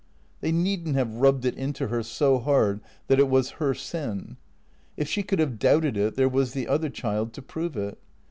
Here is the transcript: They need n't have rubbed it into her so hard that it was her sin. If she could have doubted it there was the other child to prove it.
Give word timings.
They 0.39 0.51
need 0.51 0.87
n't 0.87 0.95
have 0.95 1.13
rubbed 1.13 1.45
it 1.45 1.53
into 1.55 1.89
her 1.89 2.01
so 2.01 2.39
hard 2.39 2.81
that 3.05 3.19
it 3.19 3.29
was 3.29 3.51
her 3.61 3.75
sin. 3.75 4.37
If 4.97 5.07
she 5.07 5.21
could 5.21 5.37
have 5.37 5.59
doubted 5.59 5.95
it 5.95 6.15
there 6.15 6.27
was 6.27 6.53
the 6.53 6.67
other 6.67 6.89
child 6.89 7.33
to 7.33 7.41
prove 7.43 7.77
it. 7.77 7.99